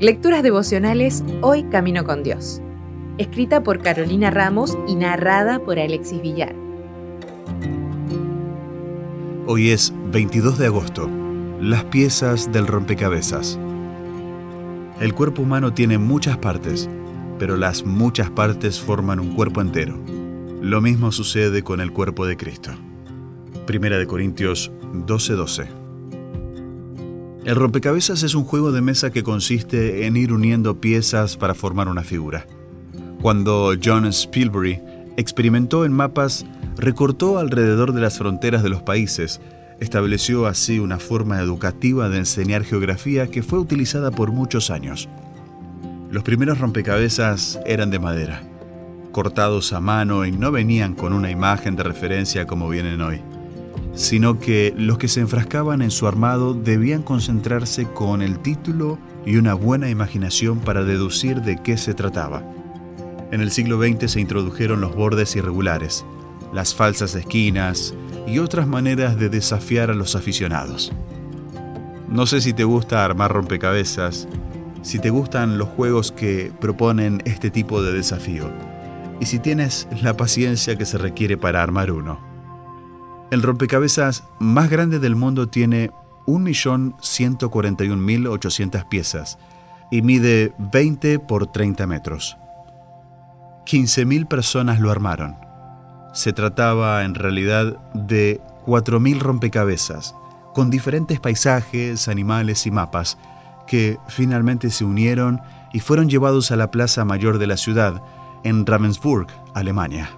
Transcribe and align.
Lecturas 0.00 0.42
devocionales 0.42 1.22
Hoy 1.42 1.64
Camino 1.64 2.04
con 2.04 2.22
Dios. 2.22 2.62
Escrita 3.18 3.62
por 3.62 3.82
Carolina 3.82 4.30
Ramos 4.30 4.78
y 4.88 4.94
narrada 4.94 5.58
por 5.58 5.78
Alexis 5.78 6.22
Villar. 6.22 6.54
Hoy 9.46 9.70
es 9.70 9.92
22 10.10 10.58
de 10.58 10.66
agosto. 10.66 11.10
Las 11.60 11.84
piezas 11.84 12.50
del 12.50 12.66
rompecabezas. 12.66 13.58
El 15.00 15.12
cuerpo 15.12 15.42
humano 15.42 15.74
tiene 15.74 15.98
muchas 15.98 16.38
partes, 16.38 16.88
pero 17.38 17.56
las 17.56 17.84
muchas 17.84 18.30
partes 18.30 18.80
forman 18.80 19.20
un 19.20 19.34
cuerpo 19.34 19.60
entero. 19.60 19.98
Lo 20.62 20.80
mismo 20.80 21.12
sucede 21.12 21.62
con 21.62 21.80
el 21.80 21.92
cuerpo 21.92 22.26
de 22.26 22.36
Cristo. 22.36 22.70
Primera 23.66 23.98
de 23.98 24.06
Corintios 24.06 24.70
12:12. 24.94 25.79
El 27.44 27.56
rompecabezas 27.56 28.22
es 28.22 28.34
un 28.34 28.44
juego 28.44 28.70
de 28.70 28.82
mesa 28.82 29.10
que 29.10 29.22
consiste 29.22 30.06
en 30.06 30.18
ir 30.18 30.30
uniendo 30.30 30.78
piezas 30.78 31.38
para 31.38 31.54
formar 31.54 31.88
una 31.88 32.02
figura. 32.02 32.46
Cuando 33.22 33.72
John 33.82 34.04
Spielberg 34.06 34.82
experimentó 35.16 35.86
en 35.86 35.92
mapas, 35.92 36.44
recortó 36.76 37.38
alrededor 37.38 37.94
de 37.94 38.02
las 38.02 38.18
fronteras 38.18 38.62
de 38.62 38.68
los 38.68 38.82
países, 38.82 39.40
estableció 39.80 40.46
así 40.46 40.78
una 40.80 40.98
forma 40.98 41.40
educativa 41.40 42.10
de 42.10 42.18
enseñar 42.18 42.62
geografía 42.62 43.28
que 43.28 43.42
fue 43.42 43.58
utilizada 43.58 44.10
por 44.10 44.32
muchos 44.32 44.70
años. 44.70 45.08
Los 46.10 46.24
primeros 46.24 46.58
rompecabezas 46.58 47.58
eran 47.64 47.90
de 47.90 48.00
madera, 48.00 48.42
cortados 49.12 49.72
a 49.72 49.80
mano 49.80 50.26
y 50.26 50.32
no 50.32 50.52
venían 50.52 50.94
con 50.94 51.14
una 51.14 51.30
imagen 51.30 51.74
de 51.74 51.84
referencia 51.84 52.46
como 52.46 52.68
vienen 52.68 53.00
hoy 53.00 53.22
sino 54.00 54.40
que 54.40 54.72
los 54.78 54.96
que 54.96 55.08
se 55.08 55.20
enfrascaban 55.20 55.82
en 55.82 55.90
su 55.90 56.06
armado 56.06 56.54
debían 56.54 57.02
concentrarse 57.02 57.84
con 57.84 58.22
el 58.22 58.38
título 58.38 58.98
y 59.26 59.36
una 59.36 59.52
buena 59.52 59.90
imaginación 59.90 60.58
para 60.58 60.84
deducir 60.84 61.42
de 61.42 61.58
qué 61.58 61.76
se 61.76 61.92
trataba. 61.92 62.42
En 63.30 63.42
el 63.42 63.50
siglo 63.50 63.78
XX 63.78 64.10
se 64.10 64.20
introdujeron 64.20 64.80
los 64.80 64.96
bordes 64.96 65.36
irregulares, 65.36 66.06
las 66.50 66.74
falsas 66.74 67.14
esquinas 67.14 67.94
y 68.26 68.38
otras 68.38 68.66
maneras 68.66 69.18
de 69.18 69.28
desafiar 69.28 69.90
a 69.90 69.94
los 69.94 70.16
aficionados. 70.16 70.90
No 72.08 72.24
sé 72.24 72.40
si 72.40 72.54
te 72.54 72.64
gusta 72.64 73.04
armar 73.04 73.30
rompecabezas, 73.30 74.28
si 74.80 74.98
te 74.98 75.10
gustan 75.10 75.58
los 75.58 75.68
juegos 75.68 76.10
que 76.10 76.50
proponen 76.58 77.20
este 77.26 77.50
tipo 77.50 77.82
de 77.82 77.92
desafío 77.92 78.50
y 79.20 79.26
si 79.26 79.40
tienes 79.40 79.86
la 80.00 80.16
paciencia 80.16 80.76
que 80.76 80.86
se 80.86 80.96
requiere 80.96 81.36
para 81.36 81.62
armar 81.62 81.92
uno. 81.92 82.29
El 83.30 83.42
rompecabezas 83.42 84.24
más 84.40 84.68
grande 84.70 84.98
del 84.98 85.14
mundo 85.14 85.48
tiene 85.48 85.92
1.141.800 86.26 88.88
piezas 88.88 89.38
y 89.90 90.00
mide 90.02 90.52
20 90.58 91.20
por 91.20 91.46
30 91.46 91.86
metros. 91.86 92.36
15.000 93.66 94.26
personas 94.26 94.80
lo 94.80 94.90
armaron. 94.90 95.36
Se 96.12 96.32
trataba 96.32 97.04
en 97.04 97.14
realidad 97.14 97.78
de 97.94 98.40
4.000 98.66 99.20
rompecabezas, 99.20 100.16
con 100.52 100.70
diferentes 100.70 101.20
paisajes, 101.20 102.08
animales 102.08 102.66
y 102.66 102.72
mapas, 102.72 103.16
que 103.68 103.98
finalmente 104.08 104.70
se 104.70 104.84
unieron 104.84 105.40
y 105.72 105.78
fueron 105.78 106.08
llevados 106.08 106.50
a 106.50 106.56
la 106.56 106.72
plaza 106.72 107.04
mayor 107.04 107.38
de 107.38 107.46
la 107.46 107.56
ciudad, 107.56 108.02
en 108.42 108.66
Ravensburg, 108.66 109.28
Alemania. 109.54 110.10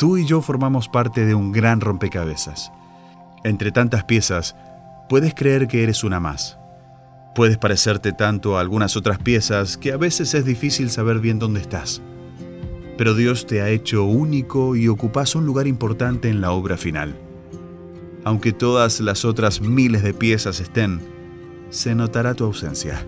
Tú 0.00 0.16
y 0.16 0.24
yo 0.24 0.40
formamos 0.40 0.88
parte 0.88 1.26
de 1.26 1.34
un 1.34 1.52
gran 1.52 1.82
rompecabezas. 1.82 2.72
Entre 3.44 3.70
tantas 3.70 4.04
piezas, 4.04 4.56
puedes 5.10 5.34
creer 5.34 5.68
que 5.68 5.82
eres 5.82 6.04
una 6.04 6.18
más. 6.18 6.58
Puedes 7.34 7.58
parecerte 7.58 8.12
tanto 8.12 8.56
a 8.56 8.62
algunas 8.62 8.96
otras 8.96 9.18
piezas 9.18 9.76
que 9.76 9.92
a 9.92 9.98
veces 9.98 10.32
es 10.32 10.46
difícil 10.46 10.88
saber 10.88 11.18
bien 11.18 11.38
dónde 11.38 11.60
estás. 11.60 12.00
Pero 12.96 13.14
Dios 13.14 13.46
te 13.46 13.60
ha 13.60 13.68
hecho 13.68 14.04
único 14.04 14.74
y 14.74 14.88
ocupas 14.88 15.34
un 15.34 15.44
lugar 15.44 15.66
importante 15.66 16.30
en 16.30 16.40
la 16.40 16.52
obra 16.52 16.78
final. 16.78 17.14
Aunque 18.24 18.54
todas 18.54 19.00
las 19.00 19.26
otras 19.26 19.60
miles 19.60 20.02
de 20.02 20.14
piezas 20.14 20.60
estén, 20.60 21.02
se 21.68 21.94
notará 21.94 22.32
tu 22.32 22.44
ausencia. 22.44 23.06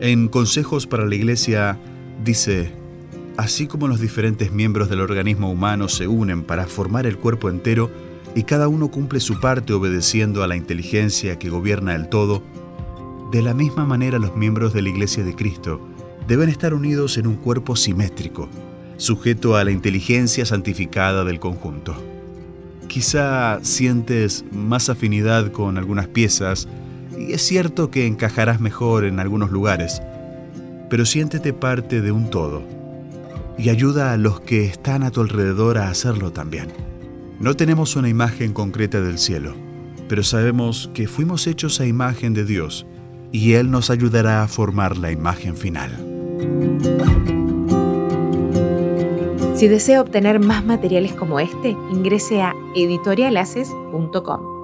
En 0.00 0.28
Consejos 0.28 0.86
para 0.86 1.04
la 1.04 1.14
Iglesia 1.14 1.78
dice, 2.24 2.72
Así 3.36 3.66
como 3.66 3.86
los 3.86 4.00
diferentes 4.00 4.50
miembros 4.50 4.88
del 4.88 5.00
organismo 5.00 5.50
humano 5.50 5.88
se 5.88 6.08
unen 6.08 6.42
para 6.42 6.66
formar 6.66 7.06
el 7.06 7.18
cuerpo 7.18 7.50
entero 7.50 7.90
y 8.34 8.44
cada 8.44 8.66
uno 8.68 8.88
cumple 8.90 9.20
su 9.20 9.40
parte 9.40 9.74
obedeciendo 9.74 10.42
a 10.42 10.46
la 10.46 10.56
inteligencia 10.56 11.38
que 11.38 11.50
gobierna 11.50 11.94
el 11.94 12.08
todo, 12.08 12.42
de 13.30 13.42
la 13.42 13.52
misma 13.52 13.84
manera 13.84 14.18
los 14.18 14.34
miembros 14.36 14.72
de 14.72 14.80
la 14.80 14.88
Iglesia 14.88 15.22
de 15.22 15.34
Cristo 15.34 15.86
deben 16.26 16.48
estar 16.48 16.72
unidos 16.72 17.18
en 17.18 17.26
un 17.26 17.36
cuerpo 17.36 17.76
simétrico, 17.76 18.48
sujeto 18.96 19.56
a 19.56 19.64
la 19.64 19.70
inteligencia 19.70 20.46
santificada 20.46 21.22
del 21.24 21.38
conjunto. 21.38 21.94
Quizá 22.88 23.58
sientes 23.62 24.46
más 24.50 24.88
afinidad 24.88 25.52
con 25.52 25.76
algunas 25.76 26.08
piezas 26.08 26.68
y 27.18 27.32
es 27.32 27.42
cierto 27.42 27.90
que 27.90 28.06
encajarás 28.06 28.60
mejor 28.60 29.04
en 29.04 29.20
algunos 29.20 29.50
lugares, 29.50 30.00
pero 30.88 31.04
siéntete 31.04 31.52
parte 31.52 32.00
de 32.00 32.12
un 32.12 32.30
todo 32.30 32.75
y 33.58 33.70
ayuda 33.70 34.12
a 34.12 34.16
los 34.16 34.40
que 34.40 34.64
están 34.64 35.02
a 35.02 35.10
tu 35.10 35.20
alrededor 35.20 35.78
a 35.78 35.88
hacerlo 35.88 36.32
también. 36.32 36.68
No 37.40 37.54
tenemos 37.54 37.96
una 37.96 38.08
imagen 38.08 38.52
concreta 38.52 39.00
del 39.00 39.18
cielo, 39.18 39.54
pero 40.08 40.22
sabemos 40.22 40.90
que 40.94 41.08
fuimos 41.08 41.46
hechos 41.46 41.80
a 41.80 41.86
imagen 41.86 42.34
de 42.34 42.44
Dios 42.44 42.86
y 43.32 43.52
Él 43.52 43.70
nos 43.70 43.90
ayudará 43.90 44.42
a 44.42 44.48
formar 44.48 44.96
la 44.96 45.10
imagen 45.10 45.56
final. 45.56 45.90
Si 49.54 49.68
desea 49.68 50.00
obtener 50.02 50.38
más 50.38 50.64
materiales 50.64 51.12
como 51.12 51.40
este, 51.40 51.70
ingrese 51.90 52.42
a 52.42 52.54
editorialaces.com. 52.74 54.55